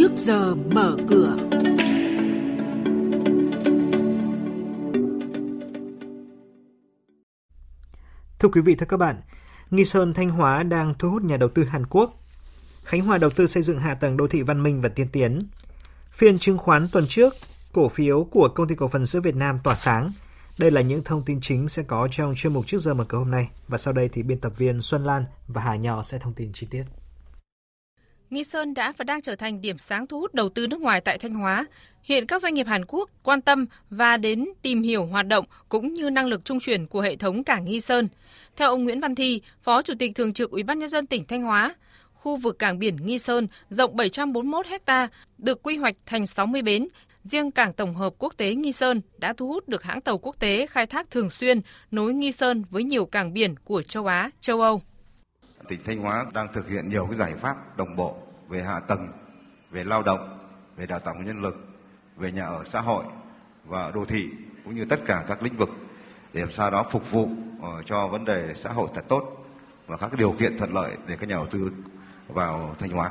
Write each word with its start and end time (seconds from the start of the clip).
trước 0.00 0.12
giờ 0.16 0.54
mở 0.54 0.96
cửa. 1.10 1.36
Thưa 8.38 8.48
quý 8.48 8.60
vị, 8.60 8.74
thưa 8.74 8.86
các 8.88 8.96
bạn, 8.96 9.20
Nghi 9.70 9.84
Sơn 9.84 10.14
Thanh 10.14 10.30
Hóa 10.30 10.62
đang 10.62 10.94
thu 10.98 11.10
hút 11.10 11.22
nhà 11.22 11.36
đầu 11.36 11.48
tư 11.48 11.64
Hàn 11.64 11.86
Quốc. 11.86 12.14
Khánh 12.84 13.00
Hòa 13.00 13.18
đầu 13.18 13.30
tư 13.30 13.46
xây 13.46 13.62
dựng 13.62 13.78
hạ 13.78 13.94
tầng 13.94 14.16
đô 14.16 14.26
thị 14.26 14.42
văn 14.42 14.62
minh 14.62 14.80
và 14.80 14.88
tiên 14.88 15.08
tiến. 15.12 15.38
Phiên 16.12 16.38
chứng 16.38 16.58
khoán 16.58 16.88
tuần 16.92 17.06
trước, 17.08 17.34
cổ 17.72 17.88
phiếu 17.88 18.24
của 18.24 18.48
công 18.54 18.68
ty 18.68 18.74
cổ 18.74 18.88
phần 18.88 19.06
sữa 19.06 19.20
Việt 19.20 19.36
Nam 19.36 19.58
tỏa 19.64 19.74
sáng. 19.74 20.12
Đây 20.58 20.70
là 20.70 20.80
những 20.80 21.02
thông 21.04 21.22
tin 21.22 21.40
chính 21.40 21.68
sẽ 21.68 21.82
có 21.82 22.08
trong 22.10 22.34
chuyên 22.34 22.52
mục 22.52 22.66
trước 22.66 22.78
giờ 22.78 22.94
mở 22.94 23.04
cửa 23.04 23.18
hôm 23.18 23.30
nay. 23.30 23.48
Và 23.68 23.78
sau 23.78 23.94
đây 23.94 24.08
thì 24.12 24.22
biên 24.22 24.40
tập 24.40 24.52
viên 24.56 24.80
Xuân 24.80 25.04
Lan 25.04 25.24
và 25.48 25.62
Hà 25.62 25.76
Nho 25.76 26.02
sẽ 26.02 26.18
thông 26.18 26.34
tin 26.34 26.52
chi 26.52 26.66
tiết. 26.70 26.84
Nghi 28.30 28.44
Sơn 28.44 28.74
đã 28.74 28.92
và 28.96 29.04
đang 29.04 29.20
trở 29.20 29.34
thành 29.34 29.60
điểm 29.60 29.78
sáng 29.78 30.06
thu 30.06 30.20
hút 30.20 30.34
đầu 30.34 30.48
tư 30.48 30.66
nước 30.66 30.80
ngoài 30.80 31.00
tại 31.00 31.18
Thanh 31.18 31.34
Hóa. 31.34 31.66
Hiện 32.02 32.26
các 32.26 32.40
doanh 32.40 32.54
nghiệp 32.54 32.66
Hàn 32.66 32.84
Quốc 32.84 33.10
quan 33.22 33.40
tâm 33.40 33.66
và 33.90 34.16
đến 34.16 34.48
tìm 34.62 34.82
hiểu 34.82 35.06
hoạt 35.06 35.26
động 35.26 35.44
cũng 35.68 35.92
như 35.92 36.10
năng 36.10 36.26
lực 36.26 36.44
trung 36.44 36.60
chuyển 36.60 36.86
của 36.86 37.00
hệ 37.00 37.16
thống 37.16 37.44
cảng 37.44 37.64
Nghi 37.64 37.80
Sơn. 37.80 38.08
Theo 38.56 38.68
ông 38.68 38.84
Nguyễn 38.84 39.00
Văn 39.00 39.14
Thi, 39.14 39.40
Phó 39.62 39.82
Chủ 39.82 39.94
tịch 39.98 40.14
Thường 40.14 40.32
trực 40.32 40.50
Ủy 40.50 40.62
ban 40.62 40.78
nhân 40.78 40.88
dân 40.88 41.06
tỉnh 41.06 41.24
Thanh 41.24 41.42
Hóa, 41.42 41.74
khu 42.12 42.36
vực 42.36 42.58
cảng 42.58 42.78
biển 42.78 42.96
Nghi 42.96 43.18
Sơn 43.18 43.48
rộng 43.68 43.96
741 43.96 44.66
ha 44.86 45.08
được 45.38 45.62
quy 45.62 45.76
hoạch 45.76 45.96
thành 46.06 46.26
60 46.26 46.62
bến. 46.62 46.88
Riêng 47.22 47.50
cảng 47.50 47.72
tổng 47.72 47.94
hợp 47.94 48.14
quốc 48.18 48.36
tế 48.36 48.54
Nghi 48.54 48.72
Sơn 48.72 49.00
đã 49.18 49.32
thu 49.32 49.48
hút 49.48 49.68
được 49.68 49.82
hãng 49.82 50.00
tàu 50.00 50.18
quốc 50.18 50.40
tế 50.40 50.66
khai 50.66 50.86
thác 50.86 51.10
thường 51.10 51.30
xuyên 51.30 51.60
nối 51.90 52.12
Nghi 52.12 52.32
Sơn 52.32 52.64
với 52.70 52.84
nhiều 52.84 53.06
cảng 53.06 53.32
biển 53.32 53.54
của 53.64 53.82
châu 53.82 54.06
Á, 54.06 54.30
châu 54.40 54.60
Âu 54.60 54.82
tỉnh 55.68 55.80
Thanh 55.84 55.98
Hóa 55.98 56.26
đang 56.32 56.52
thực 56.52 56.68
hiện 56.68 56.88
nhiều 56.88 57.06
cái 57.06 57.14
giải 57.14 57.34
pháp 57.36 57.76
đồng 57.76 57.96
bộ 57.96 58.16
về 58.48 58.62
hạ 58.62 58.80
tầng, 58.80 59.08
về 59.70 59.84
lao 59.84 60.02
động, 60.02 60.38
về 60.76 60.86
đào 60.86 60.98
tạo 60.98 61.14
nhân 61.14 61.42
lực, 61.42 61.68
về 62.16 62.32
nhà 62.32 62.44
ở 62.44 62.64
xã 62.64 62.80
hội 62.80 63.04
và 63.64 63.90
đô 63.90 64.04
thị 64.04 64.28
cũng 64.64 64.74
như 64.74 64.84
tất 64.84 65.00
cả 65.06 65.24
các 65.28 65.42
lĩnh 65.42 65.56
vực 65.56 65.70
để 66.32 66.40
làm 66.40 66.50
sao 66.50 66.70
đó 66.70 66.86
phục 66.90 67.10
vụ 67.10 67.28
ờ, 67.62 67.82
cho 67.82 68.08
vấn 68.08 68.24
đề 68.24 68.54
xã 68.54 68.72
hội 68.72 68.88
thật 68.94 69.04
tốt 69.08 69.46
và 69.86 69.96
các 69.96 70.12
điều 70.12 70.32
kiện 70.32 70.58
thuận 70.58 70.74
lợi 70.74 70.96
để 71.06 71.16
các 71.16 71.28
nhà 71.28 71.34
đầu 71.34 71.46
tư 71.46 71.72
vào 72.28 72.74
Thanh 72.78 72.90
Hóa 72.90 73.10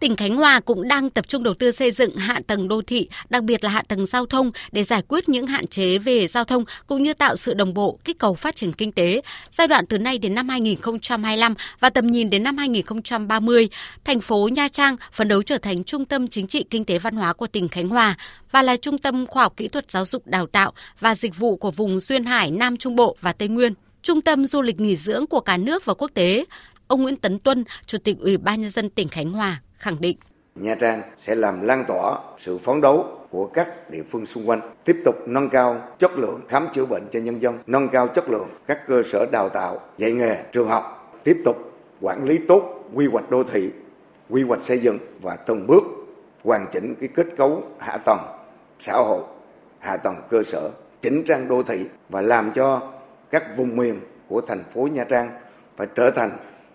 tỉnh 0.00 0.16
Khánh 0.16 0.36
Hòa 0.36 0.60
cũng 0.60 0.88
đang 0.88 1.10
tập 1.10 1.28
trung 1.28 1.42
đầu 1.42 1.54
tư 1.54 1.70
xây 1.72 1.90
dựng 1.90 2.16
hạ 2.16 2.40
tầng 2.46 2.68
đô 2.68 2.82
thị, 2.82 3.08
đặc 3.30 3.42
biệt 3.42 3.64
là 3.64 3.70
hạ 3.70 3.82
tầng 3.88 4.06
giao 4.06 4.26
thông 4.26 4.50
để 4.72 4.82
giải 4.82 5.02
quyết 5.08 5.28
những 5.28 5.46
hạn 5.46 5.66
chế 5.66 5.98
về 5.98 6.26
giao 6.26 6.44
thông 6.44 6.64
cũng 6.86 7.02
như 7.02 7.14
tạo 7.14 7.36
sự 7.36 7.54
đồng 7.54 7.74
bộ, 7.74 7.98
kích 8.04 8.18
cầu 8.18 8.34
phát 8.34 8.56
triển 8.56 8.72
kinh 8.72 8.92
tế. 8.92 9.22
Giai 9.50 9.68
đoạn 9.68 9.86
từ 9.86 9.98
nay 9.98 10.18
đến 10.18 10.34
năm 10.34 10.48
2025 10.48 11.54
và 11.80 11.90
tầm 11.90 12.06
nhìn 12.06 12.30
đến 12.30 12.42
năm 12.42 12.56
2030, 12.56 13.68
thành 14.04 14.20
phố 14.20 14.48
Nha 14.52 14.68
Trang 14.68 14.96
phấn 15.12 15.28
đấu 15.28 15.42
trở 15.42 15.58
thành 15.58 15.84
trung 15.84 16.04
tâm 16.04 16.28
chính 16.28 16.46
trị 16.46 16.64
kinh 16.70 16.84
tế 16.84 16.98
văn 16.98 17.14
hóa 17.14 17.32
của 17.32 17.46
tỉnh 17.46 17.68
Khánh 17.68 17.88
Hòa 17.88 18.16
và 18.50 18.62
là 18.62 18.76
trung 18.76 18.98
tâm 18.98 19.26
khoa 19.26 19.42
học 19.42 19.52
kỹ 19.56 19.68
thuật 19.68 19.90
giáo 19.90 20.04
dục 20.04 20.26
đào 20.26 20.46
tạo 20.46 20.72
và 21.00 21.14
dịch 21.14 21.36
vụ 21.36 21.56
của 21.56 21.70
vùng 21.70 22.00
duyên 22.00 22.24
hải 22.24 22.50
Nam 22.50 22.76
Trung 22.76 22.96
Bộ 22.96 23.16
và 23.20 23.32
Tây 23.32 23.48
Nguyên 23.48 23.74
trung 24.02 24.20
tâm 24.20 24.46
du 24.46 24.62
lịch 24.62 24.80
nghỉ 24.80 24.96
dưỡng 24.96 25.26
của 25.26 25.40
cả 25.40 25.56
nước 25.56 25.84
và 25.84 25.94
quốc 25.94 26.10
tế. 26.14 26.44
Ông 26.90 27.02
Nguyễn 27.02 27.16
Tấn 27.16 27.38
Tuân, 27.38 27.64
Chủ 27.86 27.98
tịch 28.04 28.16
Ủy 28.20 28.36
ban 28.36 28.60
nhân 28.60 28.70
dân 28.70 28.90
tỉnh 28.90 29.08
Khánh 29.08 29.32
Hòa 29.32 29.62
khẳng 29.78 30.00
định. 30.00 30.16
Nha 30.54 30.74
Trang 30.74 31.02
sẽ 31.18 31.34
làm 31.34 31.60
lan 31.60 31.84
tỏa 31.88 32.18
sự 32.38 32.58
phấn 32.58 32.80
đấu 32.80 33.26
của 33.30 33.46
các 33.46 33.90
địa 33.90 34.02
phương 34.10 34.26
xung 34.26 34.48
quanh, 34.48 34.60
tiếp 34.84 34.96
tục 35.04 35.14
nâng 35.26 35.50
cao 35.50 35.88
chất 35.98 36.10
lượng 36.18 36.40
khám 36.48 36.68
chữa 36.74 36.84
bệnh 36.84 37.02
cho 37.12 37.20
nhân 37.20 37.42
dân, 37.42 37.58
nâng 37.66 37.88
cao 37.88 38.08
chất 38.08 38.28
lượng 38.28 38.48
các 38.66 38.86
cơ 38.86 39.02
sở 39.12 39.26
đào 39.32 39.48
tạo, 39.48 39.80
dạy 39.98 40.12
nghề, 40.12 40.36
trường 40.52 40.68
học, 40.68 41.14
tiếp 41.24 41.36
tục 41.44 41.56
quản 42.00 42.24
lý 42.24 42.38
tốt 42.48 42.90
quy 42.94 43.06
hoạch 43.06 43.30
đô 43.30 43.44
thị, 43.44 43.70
quy 44.30 44.42
hoạch 44.42 44.62
xây 44.62 44.78
dựng 44.78 44.98
và 45.20 45.36
từng 45.36 45.66
bước 45.66 45.82
hoàn 46.44 46.66
chỉnh 46.72 46.94
cái 47.00 47.08
kết 47.14 47.26
cấu 47.36 47.62
hạ 47.78 47.96
tầng 47.96 48.20
xã 48.80 48.92
hội, 48.92 49.22
hạ 49.78 49.96
tầng 49.96 50.16
cơ 50.30 50.42
sở, 50.42 50.70
chỉnh 51.02 51.22
trang 51.26 51.48
đô 51.48 51.62
thị 51.62 51.84
và 52.08 52.20
làm 52.20 52.52
cho 52.54 52.92
các 53.30 53.56
vùng 53.56 53.76
miền 53.76 54.00
của 54.28 54.40
thành 54.40 54.64
phố 54.74 54.88
Nha 54.92 55.04
Trang 55.04 55.30
phải 55.76 55.86
trở 55.94 56.10
thành 56.10 56.30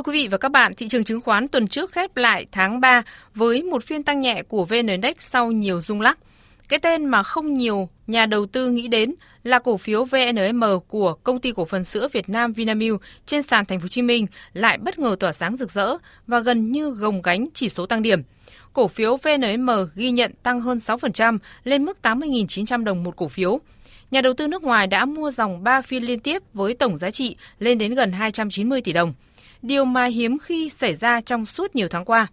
Thưa 0.00 0.12
quý 0.12 0.22
vị 0.22 0.28
và 0.28 0.38
các 0.38 0.48
bạn, 0.48 0.72
thị 0.74 0.88
trường 0.88 1.04
chứng 1.04 1.20
khoán 1.20 1.48
tuần 1.48 1.68
trước 1.68 1.92
khép 1.92 2.16
lại 2.16 2.46
tháng 2.52 2.80
3 2.80 3.02
với 3.34 3.62
một 3.62 3.84
phiên 3.84 4.02
tăng 4.02 4.20
nhẹ 4.20 4.42
của 4.48 4.64
VN 4.64 4.86
Index 4.86 5.14
sau 5.18 5.52
nhiều 5.52 5.80
rung 5.80 6.00
lắc. 6.00 6.18
Cái 6.68 6.78
tên 6.78 7.04
mà 7.04 7.22
không 7.22 7.54
nhiều 7.54 7.88
nhà 8.06 8.26
đầu 8.26 8.46
tư 8.46 8.70
nghĩ 8.70 8.88
đến 8.88 9.14
là 9.42 9.58
cổ 9.58 9.76
phiếu 9.76 10.04
VNM 10.04 10.64
của 10.88 11.14
công 11.14 11.40
ty 11.40 11.52
cổ 11.52 11.64
phần 11.64 11.84
sữa 11.84 12.08
Việt 12.12 12.28
Nam 12.28 12.52
Vinamilk 12.52 13.00
trên 13.26 13.42
sàn 13.42 13.64
Thành 13.64 13.80
phố 13.80 13.84
Hồ 13.84 13.88
Chí 13.88 14.02
Minh 14.02 14.26
lại 14.52 14.78
bất 14.78 14.98
ngờ 14.98 15.16
tỏa 15.20 15.32
sáng 15.32 15.56
rực 15.56 15.70
rỡ 15.70 15.96
và 16.26 16.40
gần 16.40 16.72
như 16.72 16.90
gồng 16.90 17.22
gánh 17.22 17.46
chỉ 17.54 17.68
số 17.68 17.86
tăng 17.86 18.02
điểm. 18.02 18.22
Cổ 18.72 18.88
phiếu 18.88 19.16
VNM 19.16 19.70
ghi 19.94 20.10
nhận 20.10 20.32
tăng 20.42 20.60
hơn 20.60 20.78
6% 20.78 21.38
lên 21.64 21.84
mức 21.84 21.98
80.900 22.02 22.84
đồng 22.84 23.02
một 23.02 23.16
cổ 23.16 23.28
phiếu. 23.28 23.60
Nhà 24.10 24.20
đầu 24.20 24.32
tư 24.32 24.48
nước 24.48 24.62
ngoài 24.62 24.86
đã 24.86 25.04
mua 25.04 25.30
dòng 25.30 25.62
3 25.62 25.82
phiên 25.82 26.02
liên 26.02 26.20
tiếp 26.20 26.42
với 26.54 26.74
tổng 26.74 26.96
giá 26.96 27.10
trị 27.10 27.36
lên 27.58 27.78
đến 27.78 27.94
gần 27.94 28.12
290 28.12 28.80
tỷ 28.80 28.92
đồng. 28.92 29.14
Điều 29.62 29.84
mà 29.84 30.04
hiếm 30.04 30.38
khi 30.38 30.70
xảy 30.70 30.94
ra 30.94 31.20
trong 31.20 31.46
suốt 31.46 31.76
nhiều 31.76 31.88
tháng 31.88 32.04
qua. 32.04 32.26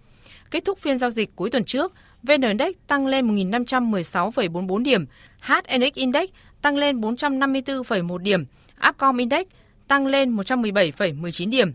Kết 0.51 0.65
thúc 0.65 0.79
phiên 0.79 0.97
giao 0.97 1.09
dịch 1.09 1.29
cuối 1.35 1.49
tuần 1.49 1.63
trước, 1.63 1.93
VN 2.23 2.41
Index 2.41 2.75
tăng 2.87 3.07
lên 3.07 3.35
1.516,44 3.35 4.83
điểm, 4.83 5.05
HNX 5.41 5.93
Index 5.93 6.29
tăng 6.61 6.77
lên 6.77 7.01
454,1 7.01 8.17
điểm, 8.17 8.45
Upcom 8.89 9.17
Index 9.17 9.47
tăng 9.87 10.07
lên 10.07 10.37
117,19 10.37 11.49
điểm. 11.49 11.73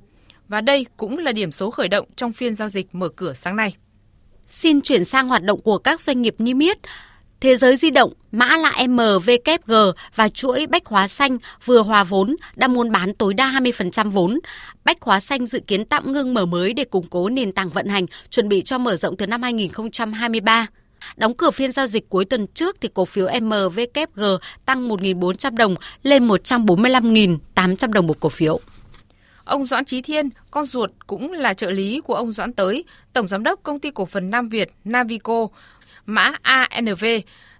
Và 0.48 0.60
đây 0.60 0.86
cũng 0.96 1.18
là 1.18 1.32
điểm 1.32 1.52
số 1.52 1.70
khởi 1.70 1.88
động 1.88 2.06
trong 2.16 2.32
phiên 2.32 2.54
giao 2.54 2.68
dịch 2.68 2.86
mở 2.92 3.08
cửa 3.08 3.32
sáng 3.32 3.56
nay. 3.56 3.74
Xin 4.46 4.80
chuyển 4.80 5.04
sang 5.04 5.28
hoạt 5.28 5.42
động 5.42 5.60
của 5.60 5.78
các 5.78 6.00
doanh 6.00 6.22
nghiệp 6.22 6.34
niêm 6.38 6.58
yết. 6.58 6.78
Thế 7.42 7.56
giới 7.56 7.76
di 7.76 7.90
động, 7.90 8.12
mã 8.32 8.56
là 8.56 8.72
MVKG 8.88 9.72
và 10.14 10.28
chuỗi 10.28 10.66
Bách 10.66 10.86
Hóa 10.86 11.08
Xanh 11.08 11.38
vừa 11.64 11.82
hòa 11.82 12.04
vốn 12.04 12.36
đã 12.56 12.68
muốn 12.68 12.92
bán 12.92 13.14
tối 13.14 13.34
đa 13.34 13.50
20% 13.50 14.10
vốn. 14.10 14.38
Bách 14.84 15.02
Hóa 15.02 15.20
Xanh 15.20 15.46
dự 15.46 15.60
kiến 15.60 15.84
tạm 15.84 16.12
ngưng 16.12 16.34
mở 16.34 16.46
mới 16.46 16.72
để 16.72 16.84
củng 16.84 17.06
cố 17.10 17.28
nền 17.28 17.52
tảng 17.52 17.68
vận 17.68 17.86
hành, 17.86 18.06
chuẩn 18.30 18.48
bị 18.48 18.62
cho 18.62 18.78
mở 18.78 18.96
rộng 18.96 19.16
từ 19.16 19.26
năm 19.26 19.42
2023. 19.42 20.66
Đóng 21.16 21.34
cửa 21.34 21.50
phiên 21.50 21.72
giao 21.72 21.86
dịch 21.86 22.08
cuối 22.08 22.24
tuần 22.24 22.46
trước 22.46 22.76
thì 22.80 22.88
cổ 22.94 23.04
phiếu 23.04 23.28
MVKG 23.40 24.22
tăng 24.64 24.88
1.400 24.88 25.56
đồng 25.56 25.74
lên 26.02 26.28
145.800 26.28 27.92
đồng 27.92 28.06
một 28.06 28.20
cổ 28.20 28.28
phiếu. 28.28 28.60
Ông 29.44 29.66
Doãn 29.66 29.84
Trí 29.84 30.02
Thiên, 30.02 30.30
con 30.50 30.64
ruột 30.64 30.90
cũng 31.06 31.32
là 31.32 31.54
trợ 31.54 31.70
lý 31.70 32.00
của 32.00 32.14
ông 32.14 32.32
Doãn 32.32 32.52
Tới, 32.52 32.84
Tổng 33.12 33.28
Giám 33.28 33.42
đốc 33.42 33.62
Công 33.62 33.80
ty 33.80 33.90
Cổ 33.90 34.04
phần 34.04 34.30
Nam 34.30 34.48
Việt 34.48 34.68
Navico, 34.84 35.48
mã 36.06 36.32
ANV, 36.42 37.04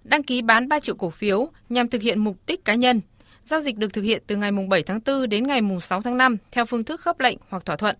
đăng 0.03 0.23
ký 0.23 0.41
bán 0.41 0.67
3 0.67 0.79
triệu 0.79 0.95
cổ 0.95 1.09
phiếu 1.09 1.47
nhằm 1.69 1.89
thực 1.89 2.01
hiện 2.01 2.19
mục 2.19 2.37
đích 2.47 2.65
cá 2.65 2.75
nhân. 2.75 3.01
Giao 3.43 3.59
dịch 3.59 3.77
được 3.77 3.93
thực 3.93 4.01
hiện 4.01 4.23
từ 4.27 4.35
ngày 4.35 4.51
7 4.69 4.83
tháng 4.83 4.99
4 5.05 5.29
đến 5.29 5.47
ngày 5.47 5.61
6 5.81 6.01
tháng 6.01 6.17
5 6.17 6.37
theo 6.51 6.65
phương 6.65 6.83
thức 6.83 7.01
khớp 7.01 7.19
lệnh 7.19 7.37
hoặc 7.49 7.65
thỏa 7.65 7.75
thuận. 7.75 7.95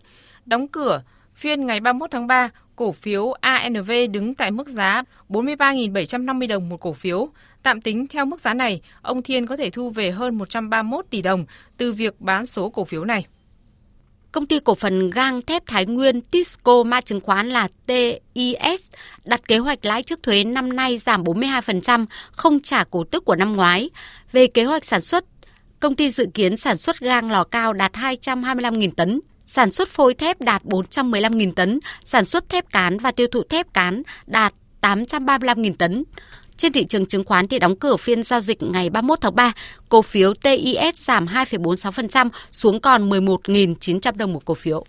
Đóng 0.46 0.68
cửa 0.68 1.02
phiên 1.34 1.66
ngày 1.66 1.80
31 1.80 2.10
tháng 2.10 2.26
3, 2.26 2.50
cổ 2.76 2.92
phiếu 2.92 3.32
ANV 3.32 3.90
đứng 4.10 4.34
tại 4.34 4.50
mức 4.50 4.68
giá 4.68 5.02
43.750 5.28 6.48
đồng 6.48 6.68
một 6.68 6.76
cổ 6.76 6.92
phiếu. 6.92 7.28
Tạm 7.62 7.80
tính 7.80 8.06
theo 8.06 8.24
mức 8.24 8.40
giá 8.40 8.54
này, 8.54 8.80
ông 9.02 9.22
Thiên 9.22 9.46
có 9.46 9.56
thể 9.56 9.70
thu 9.70 9.90
về 9.90 10.10
hơn 10.10 10.38
131 10.38 11.06
tỷ 11.10 11.22
đồng 11.22 11.44
từ 11.76 11.92
việc 11.92 12.20
bán 12.20 12.46
số 12.46 12.70
cổ 12.70 12.84
phiếu 12.84 13.04
này. 13.04 13.26
Công 14.34 14.46
ty 14.46 14.58
cổ 14.58 14.74
phần 14.74 15.10
gang 15.10 15.42
thép 15.42 15.66
Thái 15.66 15.86
Nguyên 15.86 16.20
Tisco 16.20 16.82
mã 16.82 17.00
chứng 17.00 17.20
khoán 17.20 17.48
là 17.48 17.68
TIS 17.86 18.82
đặt 19.24 19.48
kế 19.48 19.58
hoạch 19.58 19.84
lãi 19.84 20.02
trước 20.02 20.22
thuế 20.22 20.44
năm 20.44 20.76
nay 20.76 20.98
giảm 20.98 21.24
42%, 21.24 22.06
không 22.32 22.60
trả 22.60 22.84
cổ 22.84 23.04
tức 23.04 23.24
của 23.24 23.36
năm 23.36 23.56
ngoái. 23.56 23.90
Về 24.32 24.46
kế 24.46 24.64
hoạch 24.64 24.84
sản 24.84 25.00
xuất, 25.00 25.24
công 25.80 25.96
ty 25.96 26.10
dự 26.10 26.26
kiến 26.34 26.56
sản 26.56 26.76
xuất 26.76 27.00
gang 27.00 27.30
lò 27.30 27.44
cao 27.44 27.72
đạt 27.72 27.92
225.000 27.92 28.90
tấn, 28.90 29.20
sản 29.46 29.70
xuất 29.70 29.88
phôi 29.88 30.14
thép 30.14 30.40
đạt 30.40 30.64
415.000 30.64 31.52
tấn, 31.52 31.80
sản 32.04 32.24
xuất 32.24 32.48
thép 32.48 32.70
cán 32.70 32.98
và 32.98 33.10
tiêu 33.10 33.26
thụ 33.32 33.42
thép 33.42 33.74
cán 33.74 34.02
đạt 34.26 34.54
835.000 34.80 35.74
tấn. 35.78 36.04
Trên 36.64 36.72
thị 36.72 36.84
trường 36.84 37.06
chứng 37.06 37.24
khoán 37.24 37.48
thì 37.48 37.58
đóng 37.58 37.76
cửa 37.76 37.96
phiên 37.96 38.22
giao 38.22 38.40
dịch 38.40 38.62
ngày 38.62 38.90
31 38.90 39.20
tháng 39.20 39.34
3, 39.34 39.52
cổ 39.88 40.02
phiếu 40.02 40.34
TIS 40.34 40.94
giảm 40.94 41.26
2,46% 41.26 42.28
xuống 42.50 42.80
còn 42.80 43.10
11.900 43.10 44.16
đồng 44.16 44.32
một 44.32 44.44
cổ 44.44 44.54
phiếu. 44.54 44.84